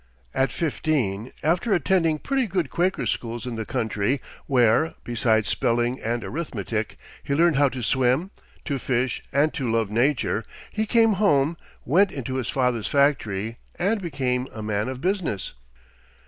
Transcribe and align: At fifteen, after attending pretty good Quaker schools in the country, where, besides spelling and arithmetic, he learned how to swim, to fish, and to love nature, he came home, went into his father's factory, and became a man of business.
At 0.33 0.51
fifteen, 0.51 1.31
after 1.43 1.75
attending 1.75 2.17
pretty 2.17 2.47
good 2.47 2.71
Quaker 2.71 3.05
schools 3.05 3.45
in 3.45 3.55
the 3.55 3.67
country, 3.67 4.19
where, 4.47 4.95
besides 5.03 5.47
spelling 5.47 6.01
and 6.01 6.23
arithmetic, 6.23 6.97
he 7.21 7.35
learned 7.35 7.57
how 7.57 7.69
to 7.69 7.83
swim, 7.83 8.31
to 8.65 8.79
fish, 8.79 9.23
and 9.31 9.53
to 9.53 9.69
love 9.69 9.91
nature, 9.91 10.43
he 10.71 10.87
came 10.87 11.13
home, 11.21 11.55
went 11.85 12.11
into 12.11 12.37
his 12.37 12.49
father's 12.49 12.87
factory, 12.87 13.59
and 13.75 14.01
became 14.01 14.47
a 14.55 14.63
man 14.63 14.89
of 14.89 15.01
business. 15.01 15.53